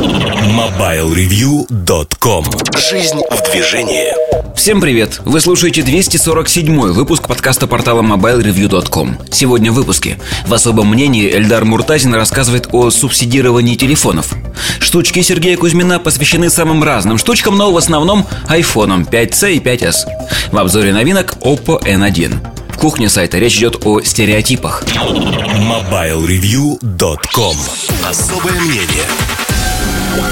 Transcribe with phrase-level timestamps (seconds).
[0.00, 2.44] MobileReview.com
[2.78, 4.06] Жизнь в движении.
[4.56, 5.20] Всем привет!
[5.26, 10.18] Вы слушаете 247 выпуск подкаста портала MobileReview.com Сегодня в выпуске.
[10.46, 14.32] В особом мнении Эльдар Муртазин рассказывает о субсидировании телефонов.
[14.78, 20.06] Штучки Сергея Кузьмина посвящены самым разным штучкам, но в основном айфонам 5C и 5S
[20.50, 22.38] В обзоре новинок Oppo N1
[22.70, 24.82] в кухне сайта речь идет о стереотипах.
[24.84, 27.56] MobileReview.com
[28.08, 29.04] Особое мнение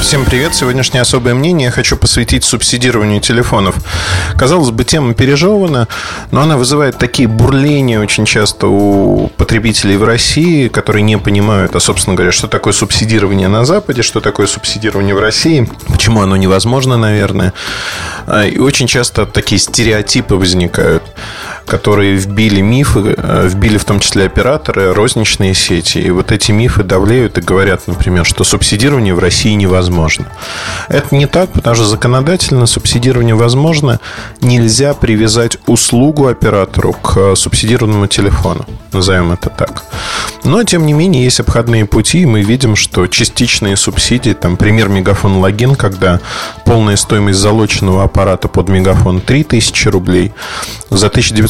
[0.00, 0.54] Всем привет!
[0.54, 3.76] Сегодняшнее особое мнение я хочу посвятить субсидированию телефонов.
[4.36, 5.88] Казалось бы, тема пережевана,
[6.30, 11.80] но она вызывает такие бурления очень часто у потребителей в России, которые не понимают, а,
[11.80, 16.96] собственно говоря, что такое субсидирование на Западе, что такое субсидирование в России, почему оно невозможно,
[16.96, 17.52] наверное.
[18.26, 21.02] А, и очень часто такие стереотипы возникают
[21.66, 25.98] которые вбили мифы, э, вбили в том числе операторы, розничные сети.
[25.98, 30.26] И вот эти мифы давлеют и говорят, например, что субсидирование в России невозможно.
[30.88, 34.00] Это не так, потому что законодательно субсидирование возможно.
[34.40, 38.66] Нельзя привязать услугу оператору к субсидированному телефону.
[38.92, 39.84] Назовем это так.
[40.44, 44.88] Но, тем не менее, есть обходные пути, и мы видим, что частичные субсидии, там, пример
[44.88, 46.20] Мегафон Логин, когда
[46.64, 50.32] полная стоимость залоченного аппарата под Мегафон 3000 рублей,
[50.90, 51.08] за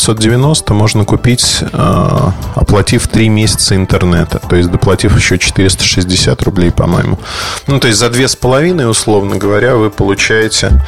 [0.08, 7.18] 1990 можно купить, э, оплатив 3 месяца интернета, то есть доплатив еще 460 рублей, по-моему.
[7.66, 10.82] Ну, то есть за 2,5, условно говоря, вы получаете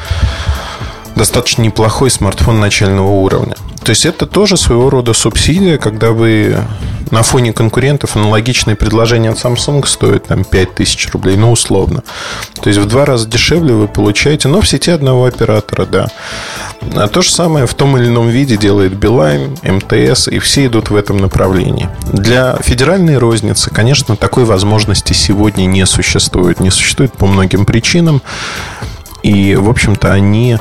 [1.15, 3.55] достаточно неплохой смартфон начального уровня.
[3.83, 6.57] То есть это тоже своего рода субсидия, когда вы
[7.11, 12.03] на фоне конкурентов аналогичные предложения от Samsung стоят там 5000 рублей, ну условно.
[12.61, 16.07] То есть в два раза дешевле вы получаете, но в сети одного оператора, да.
[16.95, 20.89] А то же самое в том или ином виде делает Билайн, МТС, и все идут
[20.89, 21.89] в этом направлении.
[22.11, 26.59] Для федеральной розницы, конечно, такой возможности сегодня не существует.
[26.59, 28.21] Не существует по многим причинам.
[29.23, 30.57] И, в общем-то, они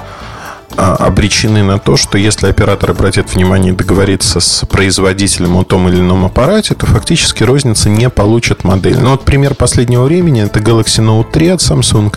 [0.77, 6.01] обречены на то, что если оператор обратит внимание и договорится с производителем о том или
[6.01, 8.99] ином аппарате, то фактически розница не получит модель.
[8.99, 12.15] Ну вот пример последнего времени это Galaxy Note 3 от Samsung.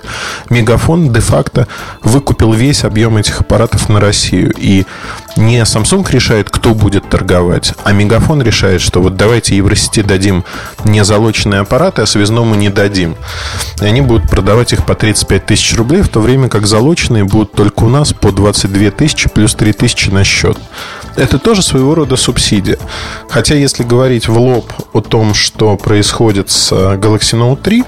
[0.50, 1.68] Мегафон де-факто
[2.04, 4.54] выкупил весь объем этих аппаратов на Россию.
[4.58, 4.86] И
[5.36, 10.44] не Samsung решает, кто будет торговать, а Мегафон решает, что вот давайте Евросети дадим
[10.84, 13.16] не залоченные аппараты, а связному не дадим.
[13.82, 17.52] И они будут продавать их по 35 тысяч рублей, в то время как залоченные будут
[17.54, 20.58] только у нас по 22 тысячи плюс 3 тысячи на счет.
[21.18, 22.78] Это тоже своего рода субсидия.
[23.30, 27.84] Хотя, если говорить в лоб о том, что происходит с Galaxy Note 3,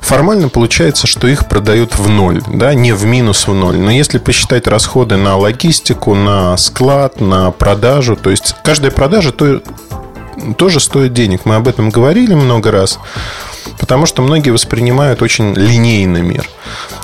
[0.00, 3.78] формально получается, что их продают в ноль, да, не в минус в ноль.
[3.78, 9.60] Но если посчитать расходы на логистику, на склад, на продажу, то есть каждая продажа то,
[10.56, 11.40] тоже стоит денег.
[11.46, 13.00] Мы об этом говорили много раз,
[13.80, 16.48] потому что многие воспринимают очень линейный мир.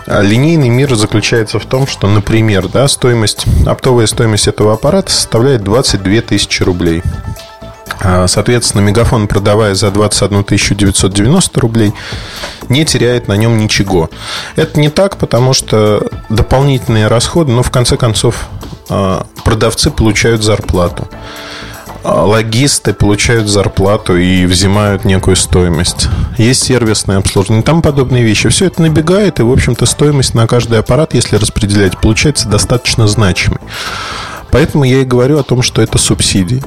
[0.06, 5.64] А линейный мир заключается в том, что, например, да, стоимость, оптовая стоимость этого аппарата составляет
[5.64, 7.02] 22 тысячи рублей.
[8.00, 11.94] А, соответственно, Мегафон, продавая за 21 990 рублей,
[12.68, 14.10] не теряет на нем ничего.
[14.56, 18.48] Это не так, потому что дополнительные расходы, но ну, в конце концов
[18.90, 21.08] а, продавцы получают зарплату.
[22.04, 26.08] А, логисты получают зарплату и взимают некую стоимость.
[26.36, 28.50] Есть сервисное обслуживание, там подобные вещи.
[28.50, 33.60] Все это набегает, и, в общем-то, стоимость на каждый аппарат, если распределять, получается достаточно значимой.
[34.50, 36.62] Поэтому я и говорю о том, что это субсидии.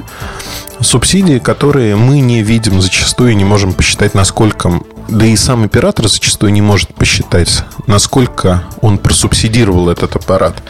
[0.80, 4.80] Субсидии, которые мы не видим зачастую и не можем посчитать, насколько...
[5.08, 10.62] Да и сам оператор зачастую не может посчитать, насколько он просубсидировал этот аппарат.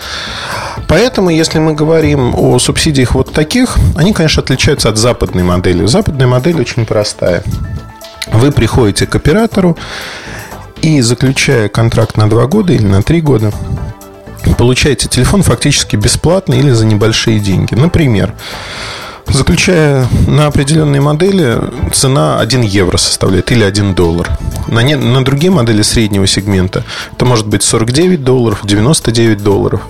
[0.87, 5.87] Поэтому, если мы говорим о субсидиях вот таких, они, конечно, отличаются от западной модели.
[5.87, 7.43] Западная модель очень простая.
[8.33, 9.77] Вы приходите к оператору
[10.83, 13.53] и, заключая контракт на 2 года или на 3 года,
[14.57, 17.75] получаете телефон фактически бесплатно или за небольшие деньги.
[17.75, 18.35] Например,
[19.31, 21.59] Заключая на определенные модели,
[21.93, 24.31] цена 1 евро составляет или 1 доллар.
[24.69, 29.83] На, не, на другие модели среднего сегмента это может быть 49 долларов, 99 долларов.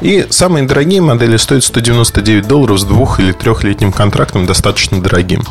[0.00, 5.44] И самые дорогие модели стоят 199 долларов с двух- или трехлетним контрактом, достаточно дорогим.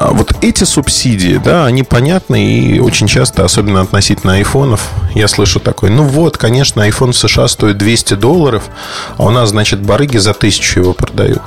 [0.00, 5.60] А вот эти субсидии, да, они понятны и очень часто, особенно относительно айфонов, я слышу
[5.60, 8.70] такое, ну вот, конечно, iPhone в США стоит 200 долларов,
[9.18, 11.42] а у нас, значит, барыги за 1000 его продают.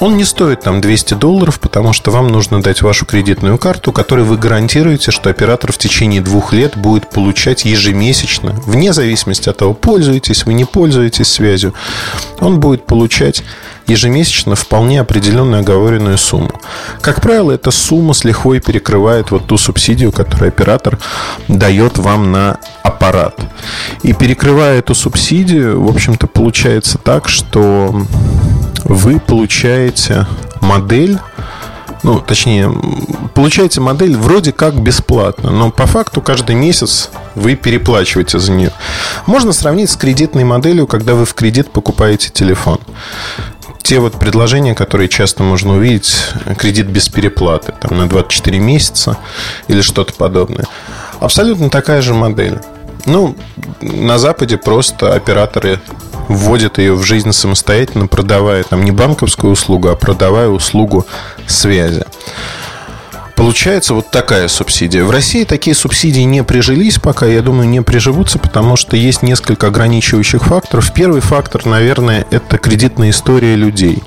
[0.00, 4.24] Он не стоит там 200 долларов, потому что вам нужно дать вашу кредитную карту, которой
[4.24, 9.72] вы гарантируете, что оператор в течение двух лет будет получать ежемесячно, вне зависимости от того,
[9.72, 11.74] пользуетесь вы, не пользуетесь связью,
[12.40, 13.44] он будет получать
[13.88, 16.52] ежемесячно вполне определенную оговоренную сумму.
[17.00, 20.98] Как правило, эта сумма с лихвой перекрывает вот ту субсидию, которую оператор
[21.48, 23.34] дает вам на аппарат.
[24.02, 28.06] И перекрывая эту субсидию, в общем-то, получается так, что
[28.84, 30.26] вы получаете
[30.60, 31.18] модель
[32.04, 32.72] ну, точнее,
[33.34, 38.72] получаете модель вроде как бесплатно, но по факту каждый месяц вы переплачиваете за нее.
[39.26, 42.78] Можно сравнить с кредитной моделью, когда вы в кредит покупаете телефон.
[43.88, 46.14] Те вот предложения, которые часто можно увидеть,
[46.58, 49.16] кредит без переплаты, там на 24 месяца
[49.66, 50.66] или что-то подобное.
[51.20, 52.58] Абсолютно такая же модель.
[53.06, 53.34] Ну,
[53.80, 55.80] на Западе просто операторы
[56.28, 61.06] вводят ее в жизнь самостоятельно, продавая там не банковскую услугу, а продавая услугу
[61.46, 62.04] связи.
[63.38, 65.04] Получается вот такая субсидия.
[65.04, 69.68] В России такие субсидии не прижились пока, я думаю, не приживутся, потому что есть несколько
[69.68, 70.92] ограничивающих факторов.
[70.92, 74.02] Первый фактор, наверное, это кредитная история людей.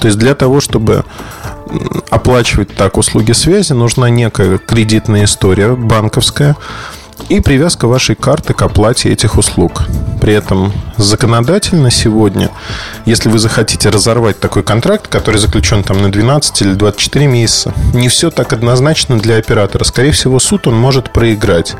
[0.00, 1.06] То есть для того, чтобы
[2.10, 6.54] оплачивать так услуги связи, нужна некая кредитная история банковская,
[7.30, 9.84] и привязка вашей карты к оплате этих услуг.
[10.28, 12.50] При этом законодательно сегодня,
[13.06, 18.10] если вы захотите разорвать такой контракт, который заключен там на 12 или 24 месяца, не
[18.10, 19.84] все так однозначно для оператора.
[19.84, 21.76] Скорее всего, суд он может проиграть.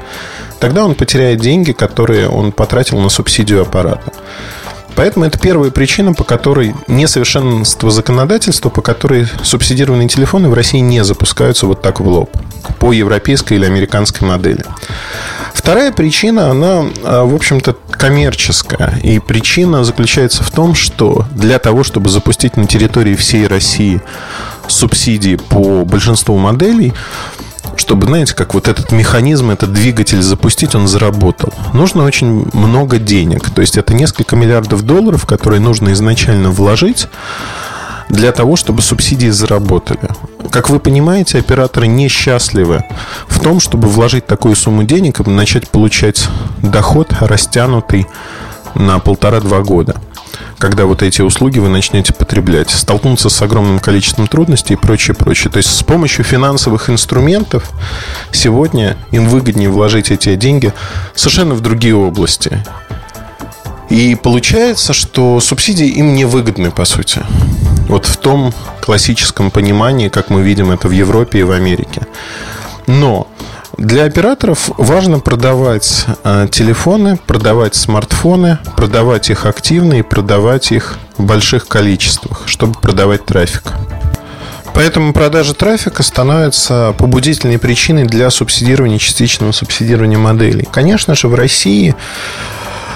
[0.61, 4.13] Тогда он потеряет деньги, которые он потратил на субсидию аппарата.
[4.97, 11.05] Поэтому это первая причина, по которой несовершенство законодательства, по которой субсидированные телефоны в России не
[11.05, 12.31] запускаются вот так в лоб
[12.79, 14.65] по европейской или американской модели.
[15.53, 18.99] Вторая причина, она, а, в общем-то, коммерческая.
[19.03, 24.01] И причина заключается в том, что для того, чтобы запустить на территории всей России
[24.69, 26.95] субсидии по большинству моделей,
[27.77, 31.53] чтобы, знаете, как вот этот механизм, этот двигатель запустить, он заработал.
[31.75, 33.51] Нужно очень много денег.
[33.51, 37.09] То есть это несколько миллиардов долларов, которые нужно изначально вложить
[38.09, 40.09] для того, чтобы субсидии заработали.
[40.51, 42.85] Как вы понимаете, операторы несчастливы
[43.27, 46.29] в том, чтобы вложить такую сумму денег и начать получать
[46.63, 48.07] доход, растянутый
[48.75, 49.97] на полтора-два года
[50.59, 55.51] когда вот эти услуги вы начнете потреблять, столкнуться с огромным количеством трудностей и прочее, прочее.
[55.51, 57.71] То есть с помощью финансовых инструментов
[58.33, 60.73] сегодня им выгоднее вложить эти деньги
[61.15, 62.65] совершенно в другие области.
[63.91, 67.23] И получается, что субсидии им не выгодны, по сути.
[67.89, 68.53] Вот в том
[68.83, 72.03] классическом понимании, как мы видим это в Европе и в Америке.
[72.87, 73.29] Но
[73.79, 81.25] для операторов важно продавать э, телефоны, продавать смартфоны, продавать их активно и продавать их в
[81.25, 83.73] больших количествах, чтобы продавать трафик.
[84.75, 90.69] Поэтому продажа трафика становится побудительной причиной для субсидирования, частичного субсидирования моделей.
[90.71, 91.95] Конечно же, в России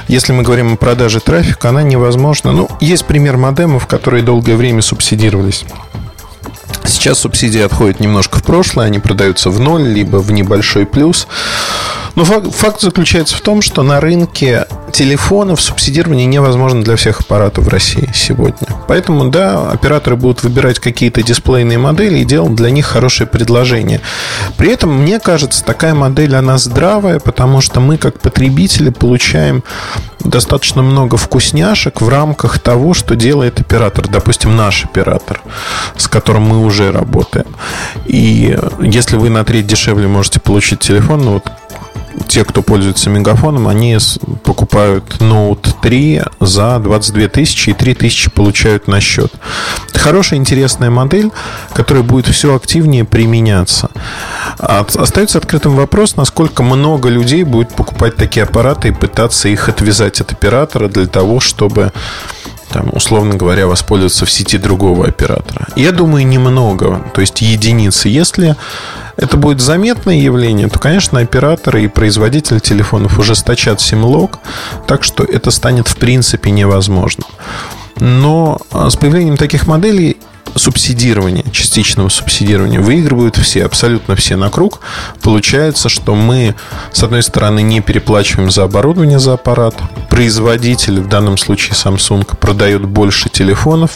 [0.09, 2.53] если мы говорим о продаже трафика, она невозможна.
[2.53, 5.65] Ну, есть пример модемов, которые долгое время субсидировались.
[6.85, 11.27] Сейчас субсидии отходят немножко в прошлое, они продаются в ноль, либо в небольшой плюс.
[12.15, 17.65] Но факт, факт заключается в том, что на рынке телефонов субсидирование невозможно для всех аппаратов
[17.65, 18.69] в России сегодня.
[18.89, 24.01] Поэтому, да, операторы будут выбирать какие-то дисплейные модели и делать для них хорошее предложение.
[24.57, 29.65] При этом, мне кажется, такая модель, она здравая, потому что мы, как потребители, получаем
[30.21, 34.07] достаточно много вкусняшек в рамках того, что делает оператор.
[34.09, 35.41] Допустим, наш оператор,
[35.97, 37.47] с которым мы уже работаем.
[38.07, 41.45] И если вы на треть дешевле можете получить телефон, ну вот
[42.29, 43.99] те, кто пользуется мегафоном, они
[44.45, 49.33] покупают Note 3 за 22 тысячи и 3 тысячи получают на счет.
[49.95, 51.31] Хорошая, интересная модель,
[51.75, 53.91] которая будет все активнее применяться.
[54.59, 60.33] Остается открытым вопрос, насколько много людей будет покупать такие аппараты и пытаться их отвязать от
[60.33, 61.93] оператора для того, чтобы
[62.73, 65.69] там, условно говоря, воспользоваться в сети другого оператора.
[65.77, 68.09] Я думаю, немного, то есть единицы.
[68.09, 68.57] Если
[69.17, 74.39] это будет заметное явление, то, конечно, операторы и производители телефонов ужесточат сим-лог,
[74.87, 77.29] так что это станет в принципе невозможным.
[77.97, 80.17] Но а, с появлением таких моделей
[80.55, 84.81] субсидирования, частичного субсидирования выигрывают все, абсолютно все на круг.
[85.23, 86.55] Получается, что мы,
[86.93, 89.75] с одной стороны, не переплачиваем за оборудование за аппарат.
[90.13, 93.93] Производитель, в данном случае Samsung, продает больше телефонов.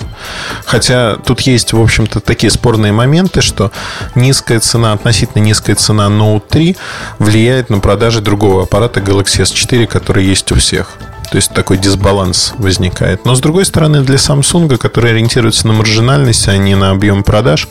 [0.65, 3.71] Хотя тут есть, в общем-то, такие спорные моменты, что
[4.15, 6.75] низкая цена, относительно низкая цена Note 3
[7.19, 10.89] влияет на продажи другого аппарата Galaxy S4, который есть у всех.
[11.31, 13.27] То есть такой дисбаланс возникает.
[13.27, 17.69] Но с другой стороны, для Samsung, который ориентируется на маржинальность, а не на объем продаж,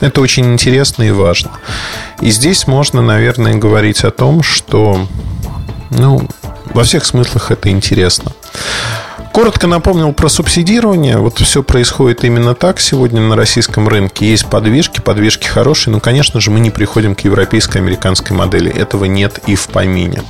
[0.00, 1.50] это очень интересно и важно.
[2.22, 5.06] И здесь можно, наверное, говорить о том, что
[5.90, 6.26] ну,
[6.74, 8.32] во всех смыслах это интересно.
[9.32, 11.18] Коротко напомнил про субсидирование.
[11.18, 14.30] Вот все происходит именно так сегодня на российском рынке.
[14.30, 18.70] Есть подвижки, подвижки хорошие, но, конечно же, мы не приходим к европейской, американской модели.
[18.70, 20.22] Этого нет и в помине.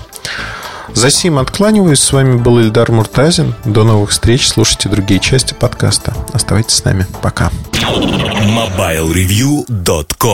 [0.94, 2.00] За сим откланиваюсь.
[2.00, 3.54] С вами был Ильдар Муртазин.
[3.64, 4.48] До новых встреч.
[4.48, 6.14] Слушайте другие части подкаста.
[6.32, 7.06] Оставайтесь с нами.
[7.20, 7.50] Пока.
[7.72, 10.32] MobileReview.com